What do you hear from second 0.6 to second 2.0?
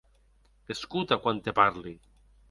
Escota quan te parli.